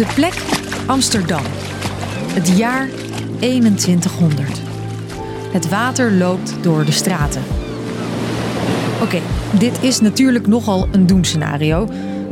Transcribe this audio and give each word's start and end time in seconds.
De 0.00 0.06
plek 0.14 0.34
Amsterdam. 0.86 1.42
Het 2.32 2.48
jaar 2.48 2.88
2100. 3.38 4.60
Het 5.52 5.68
water 5.68 6.12
loopt 6.12 6.54
door 6.62 6.84
de 6.84 6.92
straten. 6.92 7.42
Oké, 9.02 9.20
dit 9.58 9.82
is 9.82 10.00
natuurlijk 10.00 10.46
nogal 10.46 10.88
een 10.92 11.06
doemscenario. 11.06 11.88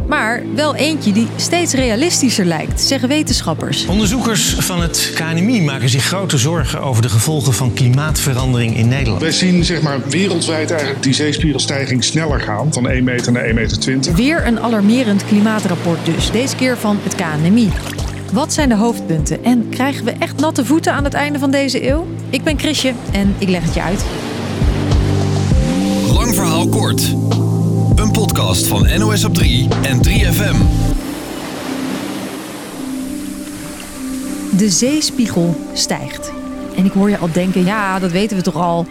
Maar 0.08 0.42
wel 0.54 0.74
eentje 0.74 1.12
die 1.12 1.26
steeds 1.36 1.72
realistischer 1.72 2.44
lijkt, 2.44 2.80
zeggen 2.80 3.08
wetenschappers. 3.08 3.86
Onderzoekers 3.86 4.54
van 4.54 4.80
het 4.80 5.12
KNMI 5.14 5.62
maken 5.62 5.88
zich 5.88 6.04
grote 6.04 6.38
zorgen 6.38 6.80
over 6.82 7.02
de 7.02 7.08
gevolgen 7.08 7.52
van 7.52 7.72
klimaatverandering 7.72 8.76
in 8.76 8.88
Nederland. 8.88 9.22
Wij 9.22 9.32
zien 9.32 9.64
zeg 9.64 9.82
maar, 9.82 10.08
wereldwijd 10.08 10.70
eigenlijk 10.70 11.02
die 11.02 11.12
zeespiegelstijging 11.12 12.04
sneller 12.04 12.40
gaan, 12.40 12.72
van 12.72 12.88
1 12.88 13.04
meter 13.04 13.32
naar 13.32 13.46
1,20 13.46 13.54
meter. 13.54 14.14
Weer 14.14 14.46
een 14.46 14.60
alarmerend 14.60 15.24
klimaatrapport 15.24 16.04
dus, 16.04 16.30
deze 16.30 16.56
keer 16.56 16.76
van 16.76 16.98
het 17.02 17.14
KNMI. 17.14 17.70
Wat 18.32 18.52
zijn 18.52 18.68
de 18.68 18.76
hoofdpunten 18.76 19.44
en 19.44 19.68
krijgen 19.68 20.04
we 20.04 20.10
echt 20.10 20.40
natte 20.40 20.64
voeten 20.64 20.92
aan 20.92 21.04
het 21.04 21.14
einde 21.14 21.38
van 21.38 21.50
deze 21.50 21.88
eeuw? 21.88 22.06
Ik 22.30 22.42
ben 22.44 22.58
Chrisje 22.58 22.92
en 23.12 23.34
ik 23.38 23.48
leg 23.48 23.62
het 23.62 23.74
je 23.74 23.82
uit. 23.82 24.04
Lang 26.12 26.34
verhaal 26.34 26.68
kort. 26.68 27.14
Een 27.98 28.12
podcast 28.12 28.66
van 28.66 28.98
NOS 28.98 29.24
op 29.24 29.34
3 29.34 29.68
en 29.82 29.98
3FM. 29.98 30.56
De 34.56 34.68
zeespiegel 34.70 35.60
stijgt. 35.72 36.32
En 36.76 36.84
ik 36.84 36.92
hoor 36.92 37.10
je 37.10 37.18
al 37.18 37.32
denken, 37.32 37.64
ja, 37.64 37.98
dat 37.98 38.10
weten 38.10 38.36
we 38.36 38.42
toch 38.42 38.54
al. 38.54 38.86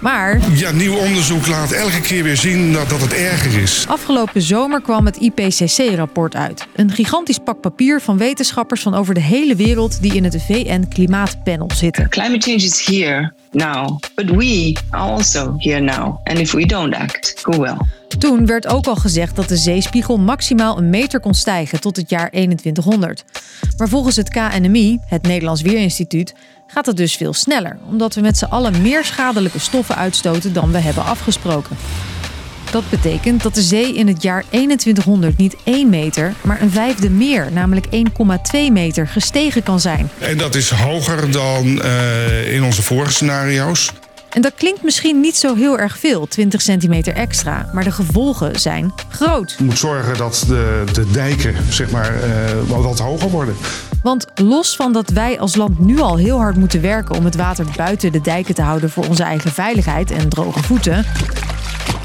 Maar 0.00 0.40
Ja, 0.54 0.70
nieuw 0.70 0.96
onderzoek 0.96 1.46
laat 1.46 1.70
elke 1.72 2.00
keer 2.00 2.22
weer 2.22 2.36
zien 2.36 2.72
dat, 2.72 2.88
dat 2.88 3.00
het 3.00 3.12
erger 3.12 3.62
is. 3.62 3.84
afgelopen 3.88 4.42
zomer 4.42 4.82
kwam 4.82 5.06
het 5.06 5.16
IPCC-rapport 5.16 6.36
uit. 6.36 6.66
Een 6.74 6.90
gigantisch 6.90 7.38
pak 7.38 7.60
papier 7.60 8.00
van 8.00 8.18
wetenschappers 8.18 8.82
van 8.82 8.94
over 8.94 9.14
de 9.14 9.20
hele 9.20 9.56
wereld 9.56 10.02
die 10.02 10.14
in 10.14 10.24
het 10.24 10.42
VN-klimaatpanel 10.42 11.70
zitten. 11.74 12.08
Climate 12.08 12.50
change 12.50 12.64
is 12.64 12.86
here 12.86 13.32
now, 13.50 13.98
but 14.14 14.30
we 14.30 14.76
are 14.90 15.12
also 15.12 15.54
here 15.58 15.80
now. 15.80 16.20
And 16.24 16.38
if 16.38 16.52
we 16.52 16.66
don't 16.66 16.94
act, 16.94 17.40
who 17.42 17.60
will? 17.60 17.76
Toen 18.24 18.46
werd 18.46 18.66
ook 18.66 18.86
al 18.86 18.96
gezegd 18.96 19.36
dat 19.36 19.48
de 19.48 19.56
zeespiegel 19.56 20.16
maximaal 20.16 20.78
een 20.78 20.90
meter 20.90 21.20
kon 21.20 21.34
stijgen 21.34 21.80
tot 21.80 21.96
het 21.96 22.10
jaar 22.10 22.30
2100. 22.30 23.24
Maar 23.76 23.88
volgens 23.88 24.16
het 24.16 24.28
KNMI, 24.28 24.98
het 25.06 25.22
Nederlands 25.22 25.62
Weerinstituut, 25.62 26.34
gaat 26.66 26.86
het 26.86 26.96
dus 26.96 27.16
veel 27.16 27.32
sneller, 27.32 27.78
omdat 27.88 28.14
we 28.14 28.20
met 28.20 28.38
z'n 28.38 28.44
allen 28.44 28.82
meer 28.82 29.04
schadelijke 29.04 29.58
stoffen 29.58 29.96
uitstoten 29.96 30.52
dan 30.52 30.72
we 30.72 30.78
hebben 30.78 31.04
afgesproken. 31.04 31.76
Dat 32.70 32.90
betekent 32.90 33.42
dat 33.42 33.54
de 33.54 33.62
zee 33.62 33.94
in 33.94 34.08
het 34.08 34.22
jaar 34.22 34.44
2100 34.48 35.36
niet 35.36 35.56
1 35.64 35.88
meter, 35.88 36.34
maar 36.42 36.62
een 36.62 36.70
vijfde 36.70 37.10
meer, 37.10 37.48
namelijk 37.52 37.86
1,2 37.86 37.92
meter, 38.72 39.08
gestegen 39.08 39.62
kan 39.62 39.80
zijn. 39.80 40.08
En 40.18 40.38
dat 40.38 40.54
is 40.54 40.70
hoger 40.70 41.30
dan 41.30 41.82
eh, 41.82 42.54
in 42.54 42.64
onze 42.64 42.82
vorige 42.82 43.12
scenario's. 43.12 43.92
En 44.34 44.42
dat 44.42 44.54
klinkt 44.54 44.82
misschien 44.82 45.20
niet 45.20 45.36
zo 45.36 45.54
heel 45.54 45.78
erg 45.78 45.98
veel, 45.98 46.26
20 46.26 46.62
centimeter 46.62 47.14
extra, 47.14 47.70
maar 47.72 47.84
de 47.84 47.90
gevolgen 47.90 48.60
zijn 48.60 48.92
groot. 49.08 49.54
Je 49.58 49.64
moet 49.64 49.78
zorgen 49.78 50.16
dat 50.16 50.44
de, 50.48 50.84
de 50.92 51.10
dijken 51.10 51.54
zeg 51.68 51.90
maar, 51.90 52.22
eh, 52.22 52.30
wat, 52.66 52.82
wat 52.82 52.98
hoger 52.98 53.30
worden. 53.30 53.54
Want 54.02 54.26
los 54.34 54.76
van 54.76 54.92
dat 54.92 55.10
wij 55.10 55.40
als 55.40 55.56
land 55.56 55.78
nu 55.78 56.00
al 56.00 56.16
heel 56.16 56.38
hard 56.38 56.56
moeten 56.56 56.80
werken 56.80 57.14
om 57.14 57.24
het 57.24 57.36
water 57.36 57.66
buiten 57.76 58.12
de 58.12 58.20
dijken 58.20 58.54
te 58.54 58.62
houden 58.62 58.90
voor 58.90 59.06
onze 59.06 59.22
eigen 59.22 59.52
veiligheid 59.52 60.10
en 60.10 60.28
droge 60.28 60.62
voeten, 60.62 61.04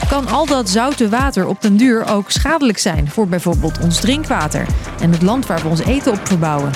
kan 0.09 0.27
al 0.27 0.45
dat 0.45 0.69
zoute 0.69 1.09
water 1.09 1.47
op 1.47 1.61
den 1.61 1.77
duur 1.77 2.05
ook 2.09 2.31
schadelijk 2.31 2.77
zijn 2.77 3.09
voor 3.09 3.27
bijvoorbeeld 3.27 3.79
ons 3.79 3.99
drinkwater 3.99 4.65
en 4.99 5.11
het 5.11 5.21
land 5.21 5.45
waar 5.45 5.61
we 5.61 5.67
ons 5.67 5.81
eten 5.81 6.11
op 6.11 6.27
verbouwen. 6.27 6.71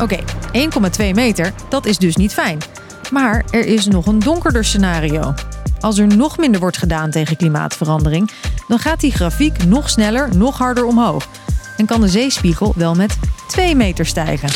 Oké, 0.00 0.18
1,2 1.00 1.10
meter, 1.14 1.52
dat 1.68 1.86
is 1.86 1.98
dus 1.98 2.16
niet 2.16 2.32
fijn. 2.32 2.58
Maar 3.14 3.44
er 3.50 3.66
is 3.66 3.86
nog 3.86 4.06
een 4.06 4.18
donkerder 4.18 4.64
scenario. 4.64 5.34
Als 5.80 5.98
er 5.98 6.16
nog 6.16 6.38
minder 6.38 6.60
wordt 6.60 6.76
gedaan 6.76 7.10
tegen 7.10 7.36
klimaatverandering, 7.36 8.30
dan 8.68 8.78
gaat 8.78 9.00
die 9.00 9.12
grafiek 9.12 9.64
nog 9.64 9.90
sneller, 9.90 10.36
nog 10.36 10.58
harder 10.58 10.84
omhoog. 10.84 11.28
En 11.76 11.86
kan 11.86 12.00
de 12.00 12.08
zeespiegel 12.08 12.72
wel 12.76 12.94
met 12.94 13.16
2 13.48 13.74
meter 13.74 14.06
stijgen. 14.06 14.48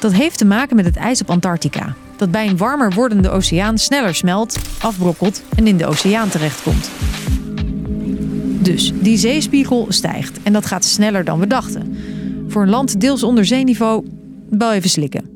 Dat 0.00 0.12
heeft 0.12 0.38
te 0.38 0.44
maken 0.44 0.76
met 0.76 0.84
het 0.84 0.96
ijs 0.96 1.20
op 1.20 1.30
Antarctica. 1.30 1.94
Dat 2.16 2.30
bij 2.30 2.48
een 2.48 2.56
warmer 2.56 2.92
wordende 2.92 3.30
oceaan 3.30 3.78
sneller 3.78 4.14
smelt, 4.14 4.58
afbrokkelt 4.80 5.42
en 5.56 5.66
in 5.66 5.76
de 5.76 5.86
oceaan 5.86 6.28
terechtkomt. 6.28 6.90
Dus 8.62 8.92
die 8.94 9.16
zeespiegel 9.18 9.86
stijgt 9.88 10.42
en 10.42 10.52
dat 10.52 10.66
gaat 10.66 10.84
sneller 10.84 11.24
dan 11.24 11.38
we 11.38 11.46
dachten. 11.46 11.96
Voor 12.48 12.62
een 12.62 12.70
land 12.70 13.00
deels 13.00 13.22
onder 13.22 13.44
zeeniveau, 13.44 14.06
wel 14.50 14.72
even 14.72 14.90
slikken. 14.90 15.35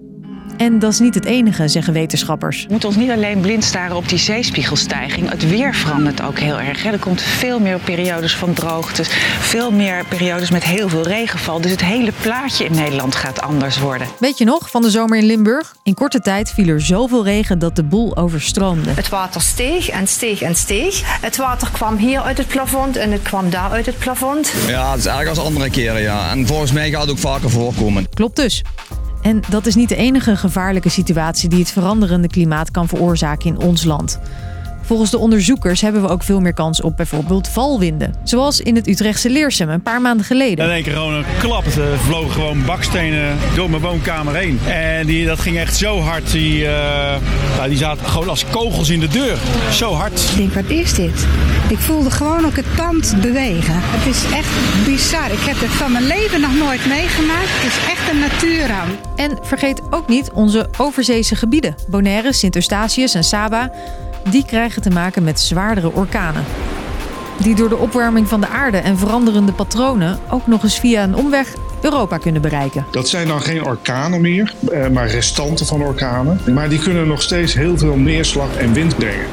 En 0.60 0.78
dat 0.78 0.92
is 0.92 0.98
niet 0.98 1.14
het 1.14 1.24
enige, 1.24 1.68
zeggen 1.68 1.92
wetenschappers. 1.92 2.62
We 2.62 2.70
moeten 2.70 2.88
ons 2.88 2.98
niet 2.98 3.10
alleen 3.10 3.40
blind 3.40 3.64
staren 3.64 3.96
op 3.96 4.08
die 4.08 4.18
zeespiegelstijging. 4.18 5.30
Het 5.30 5.48
weer 5.48 5.74
verandert 5.74 6.22
ook 6.22 6.38
heel 6.38 6.60
erg. 6.60 6.82
hè. 6.82 6.90
Er 6.90 6.98
komt 6.98 7.22
veel 7.22 7.60
meer 7.60 7.78
periodes 7.78 8.36
van 8.36 8.52
droogtes, 8.54 9.08
veel 9.40 9.70
meer 9.70 10.04
periodes 10.08 10.50
met 10.50 10.64
heel 10.64 10.88
veel 10.88 11.02
regenval. 11.06 11.60
Dus 11.60 11.70
het 11.70 11.84
hele 11.84 12.12
plaatje 12.20 12.64
in 12.64 12.72
Nederland 12.72 13.14
gaat 13.14 13.40
anders 13.40 13.78
worden. 13.78 14.06
Weet 14.18 14.38
je 14.38 14.44
nog 14.44 14.70
van 14.70 14.82
de 14.82 14.90
zomer 14.90 15.18
in 15.18 15.24
Limburg? 15.24 15.74
In 15.82 15.94
korte 15.94 16.20
tijd 16.20 16.50
viel 16.50 16.68
er 16.68 16.80
zoveel 16.80 17.24
regen 17.24 17.58
dat 17.58 17.76
de 17.76 17.84
boel 17.84 18.16
overstroomde. 18.16 18.90
Het 18.90 19.08
water 19.08 19.40
steeg 19.40 19.88
en 19.88 20.06
steeg 20.06 20.42
en 20.42 20.54
steeg. 20.54 21.02
Het 21.20 21.36
water 21.36 21.70
kwam 21.70 21.96
hier 21.96 22.20
uit 22.20 22.38
het 22.38 22.48
plafond 22.48 22.96
en 22.96 23.12
het 23.12 23.22
kwam 23.22 23.50
daar 23.50 23.70
uit 23.70 23.86
het 23.86 23.98
plafond. 23.98 24.52
Ja, 24.66 24.90
het 24.90 24.98
is 25.00 25.06
erg 25.06 25.28
als 25.28 25.38
andere 25.38 25.70
keren, 25.70 26.00
ja. 26.02 26.30
En 26.30 26.46
volgens 26.46 26.72
mij 26.72 26.90
gaat 26.90 27.00
het 27.00 27.10
ook 27.10 27.18
vaker 27.18 27.50
voorkomen. 27.50 28.06
Klopt 28.14 28.36
dus. 28.36 28.62
En 29.22 29.40
dat 29.50 29.66
is 29.66 29.74
niet 29.74 29.88
de 29.88 29.96
enige 29.96 30.36
gevaarlijke 30.36 30.88
situatie 30.88 31.48
die 31.48 31.58
het 31.58 31.70
veranderende 31.70 32.28
klimaat 32.28 32.70
kan 32.70 32.88
veroorzaken 32.88 33.46
in 33.46 33.58
ons 33.58 33.84
land. 33.84 34.20
Volgens 34.90 35.10
de 35.10 35.18
onderzoekers 35.18 35.80
hebben 35.80 36.02
we 36.02 36.08
ook 36.08 36.22
veel 36.22 36.40
meer 36.40 36.52
kans 36.52 36.80
op 36.80 36.96
bijvoorbeeld 36.96 37.48
valwinden. 37.48 38.14
Zoals 38.24 38.60
in 38.60 38.76
het 38.76 38.88
Utrechtse 38.88 39.30
Leersum 39.30 39.68
een 39.68 39.82
paar 39.82 40.00
maanden 40.00 40.26
geleden. 40.26 40.64
In 40.64 40.70
één 40.70 40.82
keer 40.82 40.92
gewoon 40.92 41.14
een 41.14 41.24
klap. 41.38 41.66
Er 41.66 41.98
vlogen 41.98 42.30
gewoon 42.30 42.64
bakstenen 42.64 43.36
door 43.54 43.70
mijn 43.70 43.82
woonkamer 43.82 44.34
heen. 44.34 44.60
En 44.66 45.06
die, 45.06 45.26
dat 45.26 45.40
ging 45.40 45.58
echt 45.58 45.76
zo 45.76 45.98
hard. 45.98 46.30
Die, 46.30 46.66
eh, 46.66 47.16
nou, 47.56 47.68
die 47.68 47.78
zaten 47.78 48.06
gewoon 48.06 48.28
als 48.28 48.44
kogels 48.50 48.88
in 48.88 49.00
de 49.00 49.08
deur. 49.08 49.38
Zo 49.72 49.92
hard. 49.92 50.20
Ik 50.30 50.36
denk, 50.36 50.54
wat 50.54 50.78
is 50.78 50.94
dit? 50.94 51.26
Ik 51.68 51.78
voelde 51.78 52.10
gewoon 52.10 52.44
ook 52.44 52.56
het 52.56 52.74
pand 52.76 53.14
bewegen. 53.20 53.74
Het 53.76 54.14
is 54.14 54.24
echt 54.32 54.84
bizar. 54.84 55.32
Ik 55.32 55.40
heb 55.40 55.60
het 55.60 55.70
van 55.70 55.92
mijn 55.92 56.06
leven 56.06 56.40
nog 56.40 56.54
nooit 56.54 56.86
meegemaakt. 56.86 57.48
Het 57.48 57.66
is 57.66 57.90
echt 57.90 58.10
een 58.10 58.18
natuurramp. 58.18 59.08
En 59.16 59.38
vergeet 59.42 59.82
ook 59.90 60.08
niet 60.08 60.30
onze 60.30 60.68
overzeese 60.78 61.36
gebieden. 61.36 61.74
Bonaire, 61.88 62.32
Sint 62.32 62.54
Eustatius 62.54 63.14
en 63.14 63.24
Saba. 63.24 63.72
Die 64.30 64.44
krijgen 64.44 64.82
te 64.82 64.90
maken 64.90 65.24
met 65.24 65.40
zwaardere 65.40 65.92
orkanen. 65.92 66.44
Die 67.38 67.54
door 67.54 67.68
de 67.68 67.76
opwarming 67.76 68.28
van 68.28 68.40
de 68.40 68.48
aarde 68.48 68.76
en 68.76 68.98
veranderende 68.98 69.52
patronen 69.52 70.18
ook 70.30 70.46
nog 70.46 70.62
eens 70.62 70.78
via 70.78 71.02
een 71.02 71.14
omweg 71.14 71.54
Europa 71.82 72.18
kunnen 72.18 72.42
bereiken. 72.42 72.86
Dat 72.90 73.08
zijn 73.08 73.28
dan 73.28 73.40
geen 73.40 73.64
orkanen 73.64 74.20
meer, 74.20 74.54
eh, 74.70 74.88
maar 74.88 75.08
restanten 75.08 75.66
van 75.66 75.82
orkanen. 75.82 76.40
Maar 76.54 76.68
die 76.68 76.78
kunnen 76.78 77.06
nog 77.06 77.22
steeds 77.22 77.54
heel 77.54 77.78
veel 77.78 77.96
neerslag 77.96 78.56
en 78.56 78.72
wind 78.72 78.96
brengen. 78.96 79.26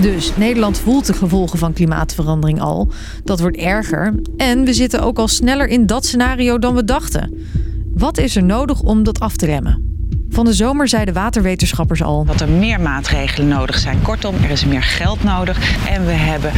Dus 0.00 0.36
Nederland 0.36 0.78
voelt 0.78 1.06
de 1.06 1.12
gevolgen 1.12 1.58
van 1.58 1.72
klimaatverandering 1.72 2.60
al. 2.60 2.88
Dat 3.24 3.40
wordt 3.40 3.56
erger. 3.56 4.14
En 4.36 4.64
we 4.64 4.72
zitten 4.72 5.02
ook 5.02 5.18
al 5.18 5.28
sneller 5.28 5.66
in 5.68 5.86
dat 5.86 6.04
scenario 6.04 6.58
dan 6.58 6.74
we 6.74 6.84
dachten. 6.84 7.46
Wat 7.94 8.18
is 8.18 8.36
er 8.36 8.42
nodig 8.42 8.80
om 8.80 9.02
dat 9.02 9.20
af 9.20 9.36
te 9.36 9.46
remmen? 9.46 9.95
Van 10.36 10.44
de 10.44 10.52
zomer 10.52 10.88
zeiden 10.88 11.14
waterwetenschappers 11.14 12.02
al. 12.02 12.24
Dat 12.24 12.40
er 12.40 12.48
meer 12.48 12.80
maatregelen 12.80 13.48
nodig 13.48 13.78
zijn. 13.78 14.02
Kortom, 14.02 14.34
er 14.42 14.50
is 14.50 14.64
meer 14.64 14.82
geld 14.82 15.22
nodig 15.22 15.86
en 15.88 16.06
we 16.06 16.12
hebben 16.12 16.52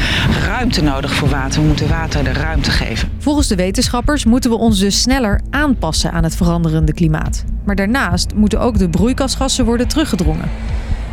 ruimte 0.44 0.82
nodig 0.82 1.14
voor 1.14 1.28
water. 1.28 1.60
We 1.60 1.66
moeten 1.66 1.88
water 1.88 2.24
de 2.24 2.32
ruimte 2.32 2.70
geven. 2.70 3.08
Volgens 3.18 3.48
de 3.48 3.56
wetenschappers 3.56 4.24
moeten 4.24 4.50
we 4.50 4.56
ons 4.56 4.78
dus 4.78 5.00
sneller 5.00 5.40
aanpassen 5.50 6.12
aan 6.12 6.24
het 6.24 6.36
veranderende 6.36 6.92
klimaat. 6.92 7.44
Maar 7.64 7.76
daarnaast 7.76 8.34
moeten 8.34 8.60
ook 8.60 8.78
de 8.78 8.88
broeikasgassen 8.88 9.64
worden 9.64 9.88
teruggedrongen. 9.88 10.50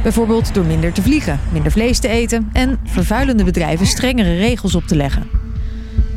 Bijvoorbeeld 0.04 0.54
door 0.54 0.66
minder 0.66 0.94
te 0.94 1.02
vliegen, 1.02 1.40
minder 1.52 1.72
vlees 1.72 2.00
te 2.00 2.08
eten 2.08 2.50
en 2.54 2.80
vervuilende 2.84 3.44
bedrijven 3.44 3.86
strengere 3.86 4.36
regels 4.36 4.76
op 4.76 4.84
te 4.84 4.96
leggen. 4.96 5.45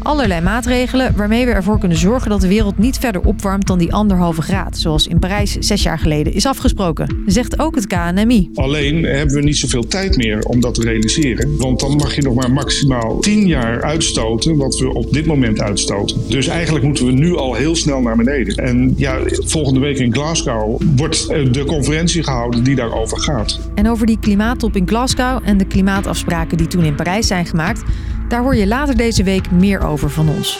Allerlei 0.02 0.40
maatregelen 0.40 1.16
waarmee 1.16 1.46
we 1.46 1.52
ervoor 1.52 1.78
kunnen 1.78 1.98
zorgen 1.98 2.30
dat 2.30 2.40
de 2.40 2.48
wereld 2.48 2.78
niet 2.78 2.98
verder 2.98 3.22
opwarmt 3.22 3.66
dan 3.66 3.78
die 3.78 3.92
anderhalve 3.92 4.42
graad, 4.42 4.78
zoals 4.78 5.06
in 5.06 5.18
Parijs 5.18 5.52
zes 5.52 5.82
jaar 5.82 5.98
geleden 5.98 6.32
is 6.32 6.46
afgesproken, 6.46 7.22
zegt 7.26 7.58
ook 7.58 7.74
het 7.74 7.86
KNMI. 7.86 8.50
Alleen 8.54 9.04
hebben 9.04 9.34
we 9.34 9.42
niet 9.42 9.56
zoveel 9.56 9.86
tijd 9.86 10.16
meer 10.16 10.42
om 10.42 10.60
dat 10.60 10.74
te 10.74 10.82
realiseren. 10.82 11.56
Want 11.56 11.80
dan 11.80 11.96
mag 11.96 12.14
je 12.14 12.22
nog 12.22 12.34
maar 12.34 12.52
maximaal 12.52 13.18
10 13.18 13.46
jaar 13.46 13.82
uitstoten 13.82 14.56
wat 14.56 14.78
we 14.78 14.94
op 14.94 15.12
dit 15.12 15.26
moment 15.26 15.60
uitstoten. 15.60 16.16
Dus 16.28 16.46
eigenlijk 16.46 16.84
moeten 16.84 17.06
we 17.06 17.12
nu 17.12 17.36
al 17.36 17.54
heel 17.54 17.76
snel 17.76 18.00
naar 18.00 18.16
beneden. 18.16 18.54
En 18.54 18.94
ja, 18.96 19.18
volgende 19.44 19.80
week 19.80 19.98
in 19.98 20.12
Glasgow 20.12 20.80
wordt 20.96 21.26
eh, 21.28 21.52
de 21.52 21.64
conferentie 21.64 22.22
gehouden 22.22 22.64
die 22.64 22.74
daarover 22.74 23.20
gaat. 23.20 23.60
En 23.74 23.88
over 23.88 24.06
die 24.06 24.18
klimaattop 24.18 24.76
in 24.76 24.88
Glasgow 24.88 25.40
en 25.44 25.58
de 25.58 25.66
klimaatafspraken 25.66 26.56
die 26.56 26.66
toen 26.66 26.84
in 26.84 26.94
Parijs 26.94 27.26
zijn 27.26 27.46
gemaakt, 27.46 27.82
Daar 28.28 28.42
hoor 28.42 28.56
je 28.56 28.66
later 28.66 28.96
deze 28.96 29.22
week 29.22 29.50
meer 29.50 29.86
over 29.86 30.10
van 30.10 30.28
ons. 30.28 30.58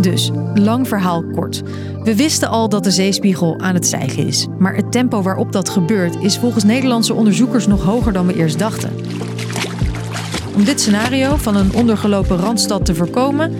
Dus, 0.00 0.30
lang 0.54 0.88
verhaal 0.88 1.24
kort. 1.34 1.62
We 2.02 2.16
wisten 2.16 2.48
al 2.48 2.68
dat 2.68 2.84
de 2.84 2.90
zeespiegel 2.90 3.58
aan 3.60 3.74
het 3.74 3.86
stijgen 3.86 4.26
is. 4.26 4.46
Maar 4.58 4.74
het 4.74 4.92
tempo 4.92 5.22
waarop 5.22 5.52
dat 5.52 5.68
gebeurt 5.68 6.16
is 6.20 6.38
volgens 6.38 6.64
Nederlandse 6.64 7.14
onderzoekers 7.14 7.66
nog 7.66 7.82
hoger 7.82 8.12
dan 8.12 8.26
we 8.26 8.36
eerst 8.36 8.58
dachten. 8.58 8.90
Om 10.54 10.64
dit 10.64 10.80
scenario 10.80 11.36
van 11.36 11.56
een 11.56 11.74
ondergelopen 11.74 12.36
randstad 12.36 12.84
te 12.86 12.94
voorkomen, 12.94 13.52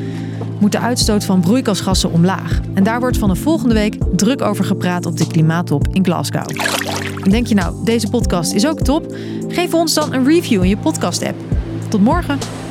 moet 0.59 0.73
de 0.73 0.79
uitstoot 0.79 1.25
van 1.25 1.41
broeikasgassen 1.41 2.13
omlaag. 2.13 2.61
En 2.75 2.85
daar 2.85 3.01
wordt 3.01 3.19
van 3.19 3.29
de 3.29 3.35
volgende 3.35 3.75
week 3.75 3.97
druk 4.13 4.43
over 4.43 4.65
gepraat 4.65 5.07
op 5.07 5.17
de 5.17 5.27
klimaattop 5.27 5.89
in 5.93 6.05
Glasgow. 6.05 6.49
En 7.25 7.31
denk 7.31 7.47
je 7.47 7.55
nou, 7.55 7.85
deze 7.85 8.11
podcast 8.11 8.53
is 8.53 8.67
ook 8.67 8.81
top? 8.81 9.17
Geef 9.49 9.75
ons 9.75 9.95
dan 9.95 10.13
een 10.13 10.25
review 10.25 10.63
in 10.63 10.69
je 10.69 10.77
podcast-app. 10.77 11.54
Tot 11.95 12.03
morgen! 12.03 12.64